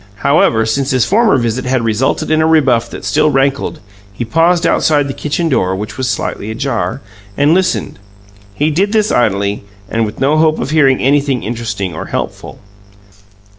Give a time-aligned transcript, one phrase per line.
[0.25, 3.79] However, since his former visit had resulted in a rebuff that still rankled,
[4.11, 7.01] he paused outside the kitchen door, which was slightly ajar,
[7.37, 7.99] and listened.
[8.55, 12.57] He did this idly, and with no hope of hearing anything interesting or helpful.